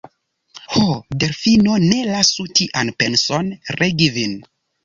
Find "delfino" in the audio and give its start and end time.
1.23-1.75